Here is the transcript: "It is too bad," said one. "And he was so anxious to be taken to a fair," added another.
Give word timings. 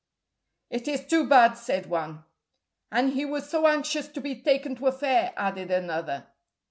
"It 0.71 0.87
is 0.87 1.05
too 1.05 1.27
bad," 1.27 1.53
said 1.59 1.85
one. 1.85 2.23
"And 2.91 3.13
he 3.13 3.23
was 3.23 3.47
so 3.47 3.67
anxious 3.67 4.07
to 4.07 4.19
be 4.19 4.33
taken 4.41 4.75
to 4.77 4.87
a 4.87 4.91
fair," 4.91 5.31
added 5.37 5.69
another. 5.69 6.25